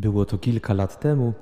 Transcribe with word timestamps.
Było 0.00 0.24
to 0.24 0.38
kilka 0.38 0.74
lat 0.74 1.00
temu, 1.00 1.32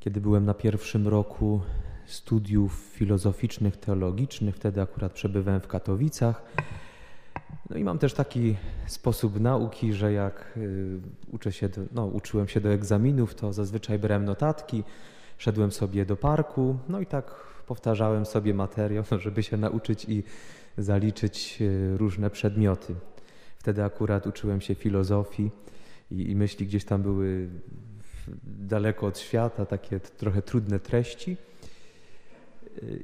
kiedy 0.00 0.20
byłem 0.20 0.44
na 0.44 0.54
pierwszym 0.54 1.08
roku 1.08 1.60
studiów 2.06 2.72
filozoficznych, 2.72 3.76
teologicznych. 3.76 4.56
Wtedy 4.56 4.80
akurat 4.80 5.12
przebywałem 5.12 5.60
w 5.60 5.66
Katowicach. 5.66 6.42
No 7.70 7.76
i 7.76 7.84
mam 7.84 7.98
też 7.98 8.14
taki 8.14 8.56
sposób 8.86 9.40
nauki, 9.40 9.92
że 9.92 10.12
jak 10.12 10.52
y, 10.56 11.00
uczę 11.32 11.52
się 11.52 11.68
do, 11.68 11.80
no, 11.92 12.06
uczyłem 12.06 12.48
się 12.48 12.60
do 12.60 12.68
egzaminów, 12.68 13.34
to 13.34 13.52
zazwyczaj 13.52 13.98
brałem 13.98 14.24
notatki, 14.24 14.84
szedłem 15.38 15.72
sobie 15.72 16.06
do 16.06 16.16
parku, 16.16 16.76
no 16.88 17.00
i 17.00 17.06
tak 17.06 17.34
powtarzałem 17.66 18.26
sobie 18.26 18.54
materiał, 18.54 19.04
żeby 19.18 19.42
się 19.42 19.56
nauczyć 19.56 20.04
i 20.08 20.22
zaliczyć 20.78 21.58
y, 21.60 21.96
różne 21.98 22.30
przedmioty. 22.30 22.94
Wtedy 23.58 23.84
akurat 23.84 24.26
uczyłem 24.26 24.60
się 24.60 24.74
filozofii 24.74 25.50
i, 26.10 26.30
i 26.30 26.36
myśli 26.36 26.66
gdzieś 26.66 26.84
tam 26.84 27.02
były 27.02 27.48
daleko 28.44 29.06
od 29.06 29.18
świata, 29.18 29.66
takie 29.66 30.00
trochę 30.00 30.42
trudne 30.42 30.80
treści. 30.80 31.36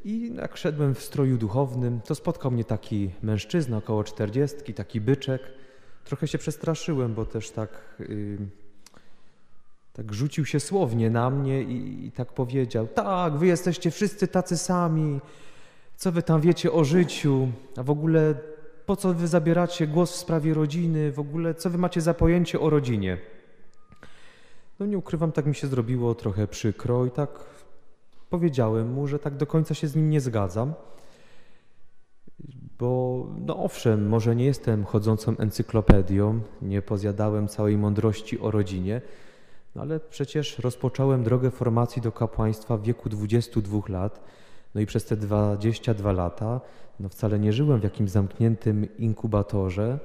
I 0.04 0.34
jak 0.34 0.56
szedłem 0.56 0.94
w 0.94 1.02
stroju 1.02 1.38
duchownym, 1.38 2.00
to 2.00 2.14
spotkał 2.14 2.50
mnie 2.50 2.64
taki 2.64 3.10
mężczyzna 3.22 3.76
około 3.76 4.04
czterdziestki, 4.04 4.74
taki 4.74 5.00
byczek. 5.00 5.42
Trochę 6.04 6.28
się 6.28 6.38
przestraszyłem, 6.38 7.14
bo 7.14 7.24
też 7.24 7.50
tak, 7.50 7.70
yy, 7.98 8.38
tak 9.92 10.14
rzucił 10.14 10.44
się 10.44 10.60
słownie 10.60 11.10
na 11.10 11.30
mnie 11.30 11.62
i, 11.62 12.06
i 12.06 12.12
tak 12.12 12.32
powiedział: 12.32 12.86
Tak, 12.86 13.36
wy 13.36 13.46
jesteście 13.46 13.90
wszyscy 13.90 14.28
tacy 14.28 14.58
sami. 14.58 15.20
Co 15.96 16.12
wy 16.12 16.22
tam 16.22 16.40
wiecie 16.40 16.72
o 16.72 16.84
życiu? 16.84 17.48
A 17.76 17.82
w 17.82 17.90
ogóle 17.90 18.34
po 18.86 18.96
co 18.96 19.14
wy 19.14 19.28
zabieracie 19.28 19.86
głos 19.86 20.12
w 20.12 20.16
sprawie 20.16 20.54
rodziny? 20.54 21.12
W 21.12 21.18
ogóle 21.18 21.54
co 21.54 21.70
wy 21.70 21.78
macie 21.78 22.00
za 22.00 22.14
pojęcie 22.14 22.60
o 22.60 22.70
rodzinie? 22.70 23.18
No 24.80 24.86
nie 24.86 24.98
ukrywam, 24.98 25.32
tak 25.32 25.46
mi 25.46 25.54
się 25.54 25.66
zrobiło 25.66 26.14
trochę 26.14 26.46
przykro 26.46 27.06
i 27.06 27.10
tak 27.10 27.30
powiedziałem 28.30 28.92
mu, 28.92 29.06
że 29.06 29.18
tak 29.18 29.36
do 29.36 29.46
końca 29.46 29.74
się 29.74 29.88
z 29.88 29.96
nim 29.96 30.10
nie 30.10 30.20
zgadzam. 30.20 30.74
Bo, 32.78 33.26
no 33.46 33.64
owszem, 33.64 34.08
może 34.08 34.36
nie 34.36 34.44
jestem 34.44 34.84
chodzącą 34.84 35.36
encyklopedią, 35.36 36.40
nie 36.62 36.82
pozjadałem 36.82 37.48
całej 37.48 37.78
mądrości 37.78 38.40
o 38.40 38.50
rodzinie, 38.50 39.00
no 39.74 39.82
ale 39.82 40.00
przecież 40.00 40.58
rozpocząłem 40.58 41.22
drogę 41.22 41.50
formacji 41.50 42.02
do 42.02 42.12
kapłaństwa 42.12 42.76
w 42.76 42.82
wieku 42.82 43.08
22 43.08 43.80
lat. 43.88 44.20
No 44.74 44.80
i 44.80 44.86
przez 44.86 45.04
te 45.04 45.16
22 45.16 46.12
lata 46.12 46.60
no 47.00 47.08
wcale 47.08 47.38
nie 47.38 47.52
żyłem 47.52 47.80
w 47.80 47.84
jakimś 47.84 48.10
zamkniętym 48.10 48.96
inkubatorze, 48.98 49.98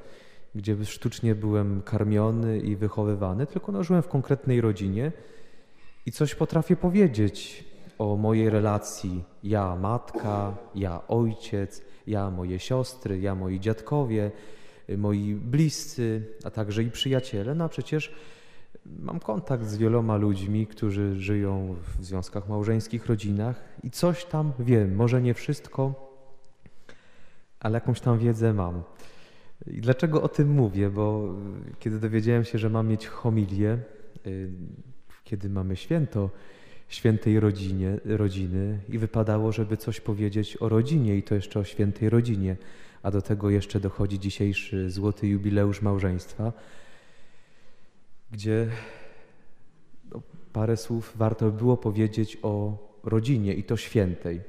gdzie 0.55 0.85
sztucznie 0.85 1.35
byłem 1.35 1.81
karmiony 1.81 2.59
i 2.59 2.75
wychowywany, 2.75 3.45
tylko 3.45 3.71
no, 3.71 3.83
żyłem 3.83 4.01
w 4.01 4.07
konkretnej 4.07 4.61
rodzinie 4.61 5.11
i 6.05 6.11
coś 6.11 6.35
potrafię 6.35 6.75
powiedzieć 6.75 7.63
o 7.97 8.15
mojej 8.15 8.49
relacji 8.49 9.23
ja 9.43 9.75
matka, 9.75 10.57
ja 10.75 11.01
ojciec, 11.07 11.81
ja 12.07 12.31
moje 12.31 12.59
siostry, 12.59 13.19
ja 13.19 13.35
moi 13.35 13.59
dziadkowie, 13.59 14.31
moi 14.97 15.35
bliscy, 15.35 16.21
a 16.43 16.51
także 16.51 16.83
i 16.83 16.91
przyjaciele. 16.91 17.55
No 17.55 17.63
a 17.63 17.69
przecież 17.69 18.13
mam 18.85 19.19
kontakt 19.19 19.65
z 19.65 19.77
wieloma 19.77 20.17
ludźmi, 20.17 20.67
którzy 20.67 21.21
żyją 21.21 21.75
w 21.97 22.05
związkach 22.05 22.49
małżeńskich, 22.49 23.05
rodzinach 23.05 23.63
i 23.83 23.91
coś 23.91 24.25
tam 24.25 24.53
wiem, 24.59 24.95
może 24.95 25.21
nie 25.21 25.33
wszystko, 25.33 26.13
ale 27.59 27.73
jakąś 27.73 28.01
tam 28.01 28.19
wiedzę 28.19 28.53
mam. 28.53 28.83
I 29.67 29.81
dlaczego 29.81 30.21
o 30.21 30.27
tym 30.27 30.49
mówię? 30.49 30.89
Bo 30.89 31.35
kiedy 31.79 31.99
dowiedziałem 31.99 32.43
się, 32.43 32.57
że 32.57 32.69
mam 32.69 32.87
mieć 32.87 33.07
homilię, 33.07 33.79
y, 34.27 34.51
kiedy 35.23 35.49
mamy 35.49 35.75
święto 35.75 36.29
świętej 36.87 37.39
rodzinie, 37.39 37.99
rodziny 38.05 38.79
i 38.89 38.97
wypadało, 38.97 39.51
żeby 39.51 39.77
coś 39.77 40.01
powiedzieć 40.01 40.57
o 40.61 40.69
rodzinie 40.69 41.17
i 41.17 41.23
to 41.23 41.35
jeszcze 41.35 41.59
o 41.59 41.63
świętej 41.63 42.09
rodzinie, 42.09 42.57
a 43.03 43.11
do 43.11 43.21
tego 43.21 43.49
jeszcze 43.49 43.79
dochodzi 43.79 44.19
dzisiejszy 44.19 44.89
złoty 44.89 45.27
jubileusz 45.27 45.81
małżeństwa, 45.81 46.53
gdzie 48.31 48.67
no, 50.11 50.21
parę 50.53 50.77
słów 50.77 51.13
warto 51.15 51.51
było 51.51 51.77
powiedzieć 51.77 52.37
o 52.43 52.77
rodzinie 53.03 53.53
i 53.53 53.63
to 53.63 53.77
świętej. 53.77 54.41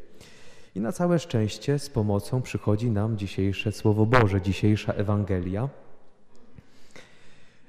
I 0.74 0.80
na 0.80 0.92
całe 0.92 1.18
szczęście 1.18 1.78
z 1.78 1.90
pomocą 1.90 2.42
przychodzi 2.42 2.90
nam 2.90 3.18
dzisiejsze 3.18 3.72
Słowo 3.72 4.06
Boże, 4.06 4.42
dzisiejsza 4.42 4.92
Ewangelia, 4.92 5.68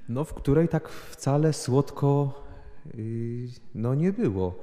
no, 0.09 0.23
w 0.23 0.33
której 0.33 0.67
tak 0.67 0.89
wcale 0.89 1.53
słodko 1.53 2.33
yy, 2.93 3.47
no, 3.75 3.95
nie 3.95 4.11
było. 4.11 4.59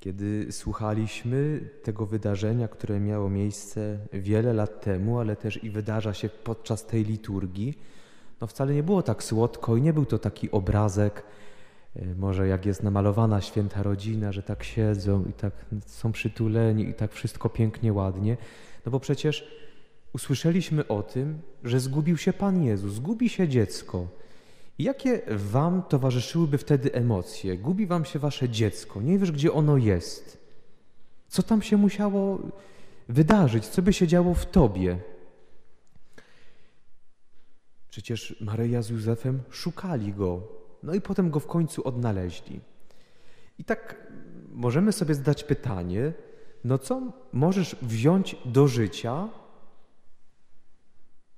Kiedy 0.00 0.52
słuchaliśmy 0.52 1.70
tego 1.82 2.06
wydarzenia, 2.06 2.68
które 2.68 3.00
miało 3.00 3.30
miejsce 3.30 3.98
wiele 4.12 4.52
lat 4.52 4.80
temu, 4.80 5.18
ale 5.18 5.36
też 5.36 5.64
i 5.64 5.70
wydarza 5.70 6.14
się 6.14 6.28
podczas 6.28 6.86
tej 6.86 7.04
liturgii, 7.04 7.78
no 8.40 8.46
wcale 8.46 8.74
nie 8.74 8.82
było 8.82 9.02
tak 9.02 9.22
słodko 9.22 9.76
i 9.76 9.82
nie 9.82 9.92
był 9.92 10.06
to 10.06 10.18
taki 10.18 10.50
obrazek, 10.50 11.24
E, 11.96 12.14
może 12.14 12.48
jak 12.48 12.66
jest 12.66 12.82
namalowana 12.82 13.40
święta 13.40 13.82
rodzina, 13.82 14.32
że 14.32 14.42
tak 14.42 14.64
siedzą 14.64 15.24
i 15.24 15.32
tak 15.32 15.52
są 15.86 16.12
przytuleni 16.12 16.88
i 16.88 16.94
tak 16.94 17.12
wszystko 17.12 17.48
pięknie, 17.48 17.92
ładnie. 17.92 18.36
No 18.86 18.92
bo 18.92 19.00
przecież 19.00 19.48
usłyszeliśmy 20.12 20.88
o 20.88 21.02
tym, 21.02 21.38
że 21.64 21.80
zgubił 21.80 22.16
się 22.16 22.32
Pan 22.32 22.64
Jezus, 22.64 22.92
zgubi 22.92 23.28
się 23.28 23.48
dziecko. 23.48 24.06
I 24.78 24.84
jakie 24.84 25.20
wam 25.28 25.82
towarzyszyłyby 25.82 26.58
wtedy 26.58 26.92
emocje? 26.92 27.58
Gubi 27.58 27.86
wam 27.86 28.04
się 28.04 28.18
wasze 28.18 28.48
dziecko, 28.48 29.02
nie 29.02 29.18
wiesz, 29.18 29.32
gdzie 29.32 29.52
ono 29.52 29.76
jest. 29.76 30.38
Co 31.28 31.42
tam 31.42 31.62
się 31.62 31.76
musiało 31.76 32.38
wydarzyć? 33.08 33.66
Co 33.66 33.82
by 33.82 33.92
się 33.92 34.06
działo 34.06 34.34
w 34.34 34.46
tobie? 34.46 34.98
Przecież 37.90 38.36
Maryja 38.40 38.82
z 38.82 38.90
Józefem 38.90 39.42
szukali 39.50 40.12
go, 40.12 40.42
no 40.82 40.94
i 40.94 41.00
potem 41.00 41.30
go 41.30 41.40
w 41.40 41.46
końcu 41.46 41.88
odnaleźli. 41.88 42.60
I 43.58 43.64
tak 43.64 44.12
możemy 44.50 44.92
sobie 44.92 45.14
zadać 45.14 45.44
pytanie, 45.44 46.12
no 46.64 46.78
co 46.78 47.12
możesz 47.32 47.76
wziąć 47.82 48.36
do 48.44 48.68
życia 48.68 49.28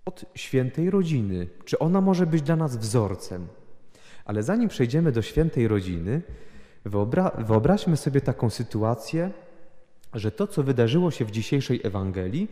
od 0.04 0.24
świętej 0.34 0.90
rodziny? 0.90 1.48
Czy 1.64 1.78
ona 1.78 2.00
może 2.00 2.26
być 2.26 2.42
dla 2.42 2.56
nas 2.56 2.76
wzorcem? 2.76 3.46
Ale 4.24 4.42
zanim 4.42 4.68
przejdziemy 4.68 5.12
do 5.12 5.22
świętej 5.22 5.68
rodziny, 5.68 6.22
wyobra 6.84 7.30
wyobraźmy 7.38 7.96
sobie 7.96 8.20
taką 8.20 8.50
sytuację, 8.50 9.30
że 10.14 10.30
to, 10.30 10.46
co 10.46 10.62
wydarzyło 10.62 11.10
się 11.10 11.24
w 11.24 11.30
dzisiejszej 11.30 11.80
Ewangelii, 11.84 12.48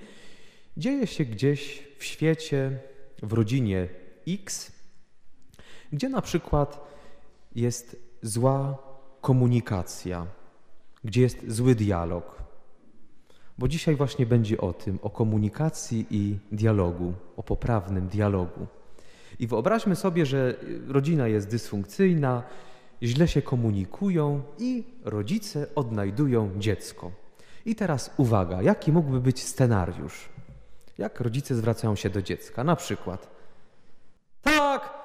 dzieje 0.76 1.06
się 1.06 1.24
gdzieś 1.24 1.88
w 1.98 2.04
świecie, 2.04 2.78
w 3.22 3.32
rodzinie 3.32 3.88
X, 4.28 4.72
gdzie 5.92 6.08
na 6.08 6.22
przykład 6.22 6.80
jest 7.54 7.96
zła 8.22 8.78
komunikacja, 9.20 10.26
gdzie 11.04 11.22
jest 11.22 11.50
zły 11.50 11.74
dialog. 11.74 12.42
Bo 13.58 13.68
dzisiaj 13.68 13.96
właśnie 13.96 14.26
będzie 14.26 14.60
o 14.60 14.72
tym, 14.72 14.98
o 15.02 15.10
komunikacji 15.10 16.06
i 16.10 16.38
dialogu, 16.52 17.12
o 17.36 17.42
poprawnym 17.42 18.08
dialogu. 18.08 18.66
I 19.38 19.46
wyobraźmy 19.46 19.96
sobie, 19.96 20.26
że 20.26 20.54
rodzina 20.88 21.28
jest 21.28 21.48
dysfunkcyjna, 21.48 22.42
źle 23.02 23.28
się 23.28 23.42
komunikują 23.42 24.42
i 24.58 24.84
rodzice 25.04 25.66
odnajdują 25.74 26.50
dziecko. 26.58 27.10
I 27.66 27.74
teraz 27.74 28.10
uwaga, 28.16 28.62
jaki 28.62 28.92
mógłby 28.92 29.20
być 29.20 29.42
scenariusz? 29.42 30.28
Jak 31.00 31.20
rodzice 31.20 31.54
zwracają 31.54 31.96
się 31.96 32.10
do 32.10 32.22
dziecka? 32.22 32.64
Na 32.64 32.76
przykład: 32.76 33.28
Tak, 34.42 35.00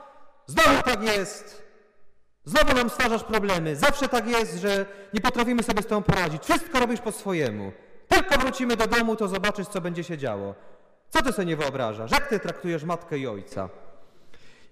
Znowu 0.47 0.83
tak 0.83 1.03
jest. 1.03 1.63
Znowu 2.45 2.73
nam 2.75 2.89
stwarzasz 2.89 3.23
problemy. 3.23 3.75
Zawsze 3.75 4.09
tak 4.09 4.27
jest, 4.27 4.57
że 4.57 4.85
nie 5.13 5.21
potrafimy 5.21 5.63
sobie 5.63 5.81
z 5.81 5.85
tą 5.85 6.03
poradzić. 6.03 6.43
Wszystko 6.43 6.79
robisz 6.79 7.01
po 7.01 7.11
swojemu. 7.11 7.71
Tylko 8.07 8.39
wrócimy 8.39 8.77
do 8.77 8.87
domu, 8.87 9.15
to 9.15 9.27
zobaczysz, 9.27 9.67
co 9.67 9.81
będzie 9.81 10.03
się 10.03 10.17
działo. 10.17 10.55
Co 11.09 11.21
ty 11.21 11.31
sobie 11.31 11.45
nie 11.45 11.57
wyobrażasz? 11.57 12.11
Jak 12.11 12.27
ty 12.27 12.39
traktujesz 12.39 12.83
matkę 12.83 13.17
i 13.17 13.27
ojca? 13.27 13.69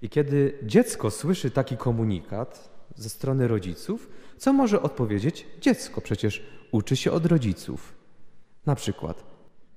I 0.01 0.09
kiedy 0.09 0.59
dziecko 0.63 1.11
słyszy 1.11 1.51
taki 1.51 1.77
komunikat 1.77 2.69
ze 2.95 3.09
strony 3.09 3.47
rodziców, 3.47 4.09
co 4.37 4.53
może 4.53 4.81
odpowiedzieć? 4.81 5.47
Dziecko 5.61 6.01
przecież 6.01 6.43
uczy 6.71 6.95
się 6.95 7.11
od 7.11 7.25
rodziców. 7.25 7.93
Na 8.65 8.75
przykład. 8.75 9.23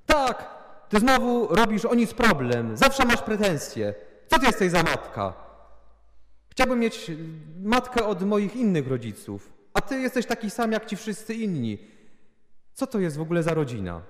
Tak, 0.07 0.56
ty 0.89 0.99
znowu 0.99 1.47
robisz 1.55 1.85
o 1.85 1.95
nic 1.95 2.15
problem. 2.15 2.77
Zawsze 2.77 3.05
masz 3.05 3.23
pretensje. 3.23 3.95
Co 4.27 4.39
ty 4.39 4.47
jesteś 4.47 4.71
za 4.71 4.83
matka? 4.83 5.35
Chciałbym 6.49 6.79
mieć 6.79 7.11
matkę 7.63 8.07
od 8.07 8.23
moich 8.23 8.57
innych 8.57 8.89
rodziców, 8.89 9.53
a 9.75 9.81
ty 9.81 10.01
jesteś 10.01 10.27
taki 10.27 10.51
sam 10.51 10.73
jak 10.73 10.87
ci 10.87 10.97
wszyscy 10.97 11.35
inni. 11.35 11.79
Co 12.73 12.87
to 12.87 12.99
jest 12.99 13.17
w 13.17 13.21
ogóle 13.21 13.43
za 13.43 13.55
rodzina? 13.55 14.03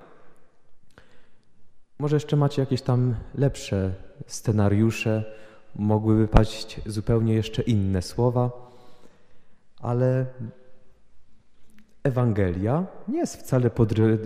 Może 1.98 2.16
jeszcze 2.16 2.36
macie 2.36 2.62
jakieś 2.62 2.82
tam 2.82 3.14
lepsze 3.34 3.94
scenariusze, 4.26 5.24
mogłyby 5.74 6.28
paść 6.28 6.80
zupełnie 6.86 7.34
jeszcze 7.34 7.62
inne 7.62 8.02
słowa, 8.02 8.50
Ale 9.80 10.26
Ewangelia 12.02 12.86
nie 13.08 13.18
jest 13.18 13.36
wcale 13.36 13.70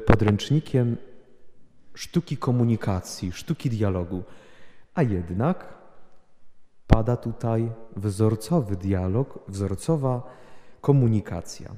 podręcznikiem 0.06 0.96
sztuki 1.94 2.36
komunikacji, 2.36 3.32
sztuki 3.32 3.70
dialogu, 3.70 4.22
a 4.94 5.02
jednak 5.02 5.80
pada 6.86 7.16
tutaj 7.16 7.72
wzorcowy 7.96 8.76
dialog, 8.76 9.38
wzorcowa 9.48 10.22
komunikacja. 10.80 11.70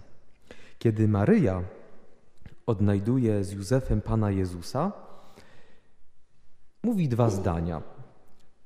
Kiedy 0.78 1.08
Maryja 1.08 1.62
odnajduje 2.66 3.44
z 3.44 3.52
Józefem 3.52 4.00
Pana 4.00 4.30
Jezusa, 4.30 4.92
mówi 6.82 7.08
dwa 7.08 7.30
zdania. 7.30 7.82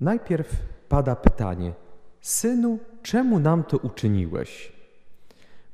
Najpierw 0.00 0.56
pada 0.88 1.16
pytanie: 1.16 1.72
Synu, 2.20 2.78
czemu 3.02 3.38
nam 3.38 3.64
to 3.64 3.78
uczyniłeś? 3.78 4.72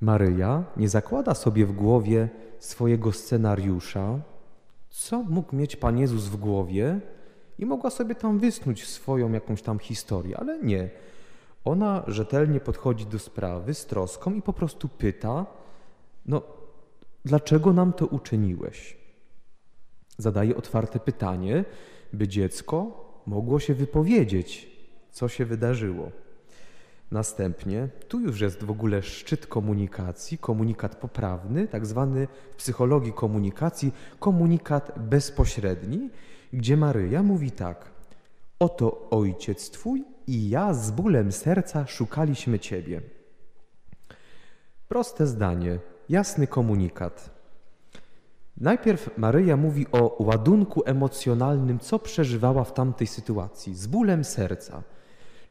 Maryja 0.00 0.64
nie 0.76 0.88
zakłada 0.88 1.34
sobie 1.34 1.66
w 1.66 1.72
głowie 1.72 2.28
swojego 2.58 3.12
scenariusza, 3.12 4.18
co 4.92 5.22
mógł 5.22 5.56
mieć 5.56 5.76
Pan 5.76 5.98
Jezus 5.98 6.24
w 6.24 6.36
głowie 6.36 7.00
i 7.58 7.66
mogła 7.66 7.90
sobie 7.90 8.14
tam 8.14 8.38
wysnuć 8.38 8.86
swoją 8.86 9.32
jakąś 9.32 9.62
tam 9.62 9.78
historię, 9.78 10.36
ale 10.36 10.58
nie. 10.58 10.90
Ona 11.64 12.04
rzetelnie 12.06 12.60
podchodzi 12.60 13.06
do 13.06 13.18
sprawy 13.18 13.74
z 13.74 13.86
troską 13.86 14.34
i 14.34 14.42
po 14.42 14.52
prostu 14.52 14.88
pyta: 14.88 15.46
No, 16.26 16.42
dlaczego 17.24 17.72
nam 17.72 17.92
to 17.92 18.06
uczyniłeś? 18.06 18.96
Zadaje 20.18 20.56
otwarte 20.56 21.00
pytanie, 21.00 21.64
by 22.12 22.28
dziecko 22.28 23.04
mogło 23.26 23.60
się 23.60 23.74
wypowiedzieć, 23.74 24.70
co 25.10 25.28
się 25.28 25.44
wydarzyło. 25.44 26.10
Następnie, 27.12 27.88
tu 28.08 28.20
już 28.20 28.40
jest 28.40 28.64
w 28.64 28.70
ogóle 28.70 29.02
szczyt 29.02 29.46
komunikacji, 29.46 30.38
komunikat 30.38 30.96
poprawny, 30.96 31.68
tak 31.68 31.86
zwany 31.86 32.28
w 32.52 32.56
psychologii 32.56 33.12
komunikacji 33.12 33.94
komunikat 34.18 34.92
bezpośredni, 34.98 36.10
gdzie 36.52 36.76
Maryja 36.76 37.22
mówi 37.22 37.50
tak: 37.50 37.90
Oto 38.58 39.10
ojciec 39.10 39.70
twój 39.70 40.04
i 40.26 40.48
ja 40.48 40.74
z 40.74 40.90
bólem 40.90 41.32
serca 41.32 41.86
szukaliśmy 41.86 42.58
ciebie. 42.58 43.00
Proste 44.88 45.26
zdanie, 45.26 45.78
jasny 46.08 46.46
komunikat. 46.46 47.30
Najpierw 48.56 49.18
Maryja 49.18 49.56
mówi 49.56 49.86
o 49.92 50.24
ładunku 50.24 50.82
emocjonalnym, 50.86 51.78
co 51.78 51.98
przeżywała 51.98 52.64
w 52.64 52.74
tamtej 52.74 53.06
sytuacji, 53.06 53.74
z 53.74 53.86
bólem 53.86 54.24
serca. 54.24 54.82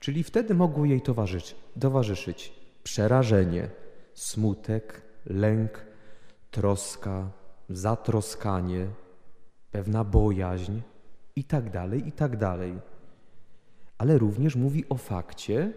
Czyli 0.02 0.24
wtedy 0.24 0.54
mogło 0.54 0.86
jej 0.86 1.02
towarzyszyć, 1.02 1.56
towarzyszyć 1.80 2.54
przerażenie, 2.84 3.70
smutek, 4.14 5.02
lęk, 5.26 5.86
troska, 6.52 7.32
zatroskanie, 7.70 8.88
pewna 9.72 10.04
bojaźń 10.04 10.80
i 11.36 11.44
tak 11.44 11.70
dalej, 11.70 12.08
i 12.08 12.12
tak. 12.12 12.38
Ale 13.98 14.18
również 14.18 14.56
mówi 14.56 14.90
o 14.90 14.96
fakcie, 14.96 15.74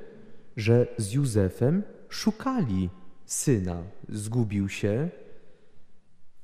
że 0.57 0.87
z 0.99 1.13
Józefem 1.13 1.83
szukali 2.09 2.91
syna. 3.27 3.83
Zgubił 4.09 4.69
się, 4.69 5.09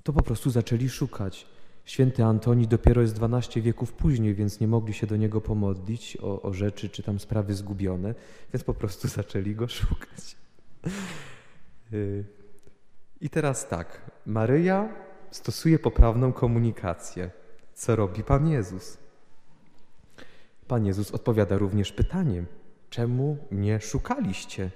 to 0.02 0.12
po 0.12 0.22
prostu 0.22 0.50
zaczęli 0.50 0.88
szukać. 0.88 1.46
Święty 1.90 2.24
Antoni 2.24 2.66
dopiero 2.66 3.02
jest 3.02 3.14
12 3.14 3.62
wieków 3.62 3.92
później, 3.92 4.34
więc 4.34 4.60
nie 4.60 4.68
mogli 4.68 4.94
się 4.94 5.06
do 5.06 5.16
niego 5.16 5.40
pomodlić 5.40 6.16
o, 6.22 6.42
o 6.42 6.52
rzeczy 6.52 6.88
czy 6.88 7.02
tam 7.02 7.20
sprawy 7.20 7.54
zgubione, 7.54 8.14
więc 8.52 8.64
po 8.64 8.74
prostu 8.74 9.08
zaczęli 9.18 9.54
go 9.54 9.68
szukać. 9.68 10.36
Y, 11.92 12.24
I 13.20 13.30
teraz 13.30 13.68
tak, 13.68 14.10
Maryja 14.26 14.88
stosuje 15.30 15.78
poprawną 15.78 16.32
komunikację. 16.32 17.30
Co 17.74 17.96
robi 17.96 18.22
Pan 18.22 18.48
Jezus? 18.48 18.98
Pan 20.68 20.86
Jezus 20.86 21.10
odpowiada 21.10 21.58
również 21.58 21.92
pytaniem: 21.92 22.46
Czemu 22.90 23.38
mnie 23.50 23.80
szukaliście? 23.80 24.70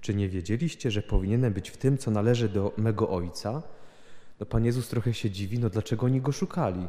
Czy 0.00 0.14
nie 0.14 0.28
wiedzieliście, 0.28 0.90
że 0.90 1.02
powinienem 1.02 1.52
być 1.52 1.70
w 1.70 1.76
tym, 1.76 1.98
co 1.98 2.10
należy 2.10 2.48
do 2.48 2.72
mego 2.76 3.08
Ojca? 3.08 3.62
No 4.40 4.46
Pan 4.46 4.64
Jezus 4.64 4.88
trochę 4.88 5.14
się 5.14 5.30
dziwi, 5.30 5.58
no 5.58 5.70
dlaczego 5.70 6.06
oni 6.06 6.20
go 6.20 6.32
szukali? 6.32 6.88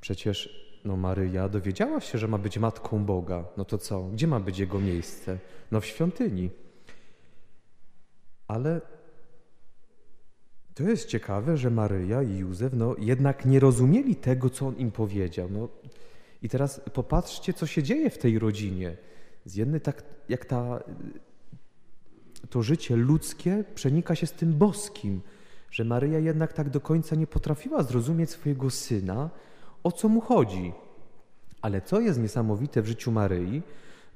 Przecież 0.00 0.64
no 0.84 0.96
Maryja 0.96 1.48
dowiedziała 1.48 2.00
się, 2.00 2.18
że 2.18 2.28
ma 2.28 2.38
być 2.38 2.58
matką 2.58 3.04
Boga. 3.04 3.44
No 3.56 3.64
to 3.64 3.78
co? 3.78 4.02
Gdzie 4.02 4.26
ma 4.26 4.40
być 4.40 4.58
jego 4.58 4.80
miejsce? 4.80 5.38
No 5.70 5.80
w 5.80 5.86
świątyni. 5.86 6.50
Ale 8.48 8.80
to 10.74 10.82
jest 10.82 11.08
ciekawe, 11.08 11.56
że 11.56 11.70
Maryja 11.70 12.22
i 12.22 12.36
Józef 12.36 12.72
no, 12.72 12.94
jednak 12.98 13.46
nie 13.46 13.60
rozumieli 13.60 14.16
tego, 14.16 14.50
co 14.50 14.66
on 14.66 14.76
im 14.76 14.90
powiedział. 14.90 15.48
No, 15.50 15.68
I 16.42 16.48
teraz 16.48 16.80
popatrzcie, 16.92 17.52
co 17.52 17.66
się 17.66 17.82
dzieje 17.82 18.10
w 18.10 18.18
tej 18.18 18.38
rodzinie. 18.38 18.96
Z 19.44 19.54
jednej 19.54 19.80
tak, 19.80 20.02
jak 20.28 20.44
ta, 20.44 20.84
to 22.50 22.62
życie 22.62 22.96
ludzkie 22.96 23.64
przenika 23.74 24.14
się 24.14 24.26
z 24.26 24.32
tym 24.32 24.52
boskim 24.52 25.20
że 25.74 25.84
Maryja 25.84 26.18
jednak 26.18 26.52
tak 26.52 26.70
do 26.70 26.80
końca 26.80 27.16
nie 27.16 27.26
potrafiła 27.26 27.82
zrozumieć 27.82 28.30
swojego 28.30 28.70
syna, 28.70 29.30
o 29.82 29.92
co 29.92 30.08
mu 30.08 30.20
chodzi. 30.20 30.72
Ale 31.62 31.82
co 31.82 32.00
jest 32.00 32.18
niesamowite 32.18 32.82
w 32.82 32.86
życiu 32.86 33.12
Maryi, 33.12 33.62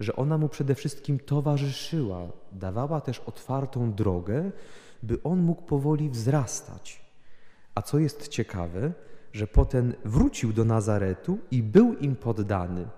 że 0.01 0.17
ona 0.17 0.39
mu 0.39 0.49
przede 0.49 0.75
wszystkim 0.75 1.19
towarzyszyła, 1.19 2.29
dawała 2.53 3.01
też 3.01 3.21
otwartą 3.21 3.93
drogę, 3.93 4.51
by 5.03 5.23
on 5.23 5.39
mógł 5.39 5.63
powoli 5.63 6.11
wzrastać. 6.11 7.01
A 7.75 7.83
co 7.83 7.99
jest 7.99 8.29
ciekawe, 8.29 8.93
że 9.33 9.47
potem 9.47 9.95
wrócił 10.05 10.53
do 10.53 10.65
Nazaretu 10.65 11.39
i 11.51 11.63
był 11.63 11.95
im 11.95 12.17
poddany. 12.17 12.89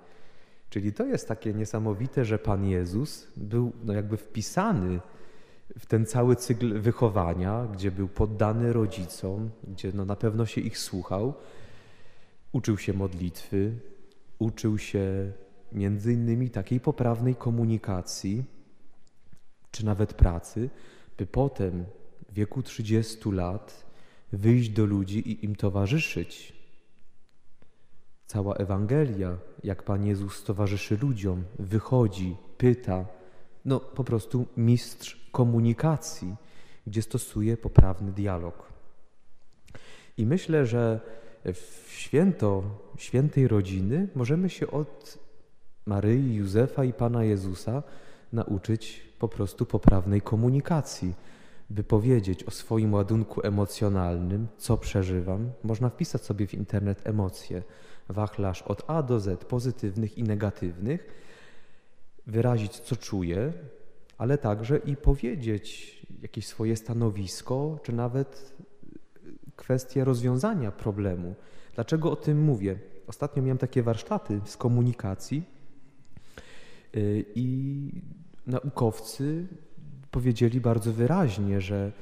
Czyli 0.70 0.92
to 0.92 1.06
jest 1.06 1.28
takie 1.28 1.54
niesamowite, 1.54 2.24
że 2.24 2.38
Pan 2.38 2.64
Jezus 2.64 3.26
był 3.36 3.72
no 3.84 3.92
jakby 3.92 4.16
wpisany 4.16 5.00
w 5.78 5.87
ten 5.87 6.06
cały 6.06 6.37
cykl 6.37 6.81
wychowania, 6.81 7.67
gdzie 7.72 7.90
był 7.90 8.08
poddany 8.08 8.72
rodzicom, 8.72 9.50
gdzie 9.69 9.93
no 9.94 10.05
na 10.05 10.17
pewno 10.17 10.46
się 10.46 10.61
ich 10.61 10.78
słuchał, 10.78 11.34
uczył 12.52 12.78
się 12.78 12.93
modlitwy, 12.93 13.72
uczył 14.38 14.78
się 14.78 15.32
między 15.72 16.12
innymi 16.12 16.50
takiej 16.50 16.81
poprawnej 16.81 17.34
komunikacji, 17.34 18.44
czy 19.70 19.84
nawet 19.84 20.14
pracy, 20.14 20.70
by 21.19 21.26
potem 21.26 21.84
w 22.28 22.34
wieku 22.34 22.62
30 22.62 23.30
lat 23.30 23.87
wyjść 24.33 24.71
do 24.71 24.87
ludzi 24.87 25.30
i 25.30 25.44
im 25.44 25.56
towarzyszyć. 25.56 26.61
Cała 28.26 28.54
Ewangelia, 28.54 29.38
jak 29.64 29.83
Pan 29.83 30.06
Jezus 30.06 30.44
towarzyszy 30.44 30.97
ludziom, 30.97 31.44
wychodzi, 31.59 32.37
pyta, 32.59 33.06
no 33.64 33.81
po 33.81 34.05
prostu 34.05 34.47
mistrz 34.57 35.29
komunikacji, 35.33 36.35
gdzie 36.87 37.02
stosuje 37.02 37.57
poprawny 37.57 38.12
dialog. 38.12 38.73
I 40.17 40.26
myślę, 40.26 40.67
że 40.67 41.00
w 41.45 41.87
święto 41.88 42.62
świętej 42.99 43.49
rodziny 43.49 44.09
możemy 44.14 44.50
się 44.50 44.71
od 44.71 45.19
Maryi, 45.87 46.35
Józefa 46.35 46.85
i 46.85 46.93
Pana 46.93 47.25
Jezusa 47.25 47.83
nauczyć 48.33 49.02
po 49.19 49.29
prostu 49.29 49.67
poprawnej 49.67 50.21
komunikacji, 50.21 51.14
by 51.71 51.85
powiedzieć 51.85 52.45
o 52.45 52.50
swoim 52.50 52.95
ładunku 52.95 53.40
emocjonalnym, 53.47 54.49
co 54.59 54.76
przeżywam. 54.76 55.50
Można 55.64 55.90
wpisać 55.90 56.23
sobie 56.23 56.47
w 56.47 56.55
internet 56.55 57.07
emocje, 57.07 57.62
wachlarz 58.09 58.62
od 58.62 58.83
A 58.87 59.02
do 59.02 59.21
Z, 59.21 59.45
pozytywnych 59.45 60.19
i 60.19 60.23
negatywnych, 60.23 61.07
wyrazić, 62.26 62.72
co 62.80 62.96
czuję, 62.96 63.52
ale 64.18 64.38
także 64.38 64.78
i 64.78 64.96
powiedzieć 64.96 65.96
jakieś 66.22 66.46
swoje 66.46 66.76
stanowisko, 66.76 67.78
czy 67.82 67.92
nawet 67.92 68.54
kwestię 69.56 70.04
rozwiązania 70.04 70.72
problemu. 70.72 71.34
Dlaczego 71.74 72.12
o 72.12 72.16
tym 72.16 72.42
mówię? 72.42 72.78
Ostatnio 73.06 73.42
miałem 73.42 73.58
takie 73.58 73.82
warsztaty 73.82 74.40
z 74.44 74.56
komunikacji 74.56 75.42
y, 76.96 77.24
i 77.34 78.02
naukowcy 78.46 79.46
powiedzieli 80.10 80.60
bardzo 80.60 80.92
wyraźnie, 80.92 81.60
że 81.60 81.92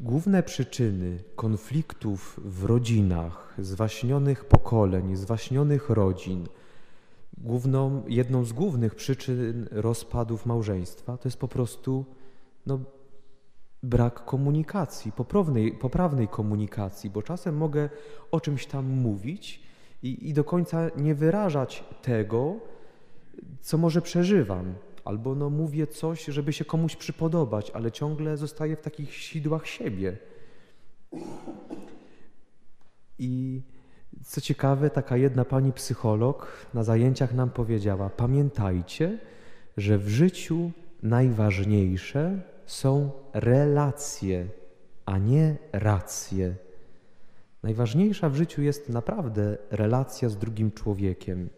główne 0.00 0.42
przyczyny 0.42 1.18
konfliktów 1.36 2.40
w 2.44 2.64
rodzinach, 2.64 3.54
zwaśnionych 3.58 4.44
pokoleń, 4.44 5.16
zwaśnionych 5.16 5.90
rodzin, 5.90 6.46
główną, 7.38 8.02
jedną 8.08 8.44
z 8.44 8.52
głównych 8.52 8.94
przyczyn 8.94 9.68
rozpadów 9.70 10.46
małżeństwa 10.46 11.16
to 11.16 11.28
jest 11.28 11.38
po 11.38 11.48
prostu 11.48 12.04
no, 12.66 12.80
brak 13.82 14.24
komunikacji, 14.24 15.12
poprawnej, 15.12 15.72
poprawnej 15.72 16.28
komunikacji, 16.28 17.10
bo 17.10 17.22
czasem 17.22 17.56
mogę 17.56 17.88
o 18.30 18.40
czymś 18.40 18.66
tam 18.66 18.86
mówić 18.86 19.62
i, 20.02 20.28
i 20.28 20.32
do 20.32 20.44
końca 20.44 20.90
nie 20.96 21.14
wyrażać 21.14 21.84
tego, 22.02 22.56
co 23.60 23.78
może 23.78 24.02
przeżywam, 24.02 24.74
albo 25.04 25.34
no 25.34 25.50
mówię 25.50 25.86
coś, 25.86 26.24
żeby 26.24 26.52
się 26.52 26.64
komuś 26.64 26.96
przypodobać, 26.96 27.70
ale 27.70 27.92
ciągle 27.92 28.36
zostaję 28.36 28.76
w 28.76 28.80
takich 28.80 29.14
sidłach 29.14 29.66
siebie. 29.66 30.18
I 33.18 33.62
co 34.22 34.40
ciekawe, 34.40 34.90
taka 34.90 35.16
jedna 35.16 35.44
pani 35.44 35.72
psycholog 35.72 36.66
na 36.74 36.82
zajęciach 36.82 37.34
nam 37.34 37.50
powiedziała: 37.50 38.10
Pamiętajcie, 38.10 39.18
że 39.76 39.98
w 39.98 40.08
życiu 40.08 40.70
najważniejsze 41.02 42.40
są 42.66 43.10
relacje, 43.32 44.46
a 45.06 45.18
nie 45.18 45.56
racje. 45.72 46.54
Najważniejsza 47.62 48.28
w 48.28 48.34
życiu 48.34 48.62
jest 48.62 48.88
naprawdę 48.88 49.58
relacja 49.70 50.28
z 50.28 50.36
drugim 50.36 50.72
człowiekiem, 50.72 51.48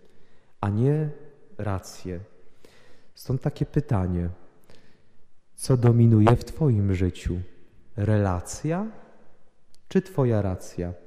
a 0.60 0.68
nie 0.68 1.10
racje. 1.58 2.20
Stąd 3.14 3.42
takie 3.42 3.66
pytanie: 3.66 4.28
co 5.54 5.76
dominuje 5.76 6.36
w 6.36 6.44
Twoim 6.44 6.94
życiu? 6.94 7.40
Relacja 7.96 8.86
czy 9.88 10.02
Twoja 10.02 10.42
racja? 10.42 11.05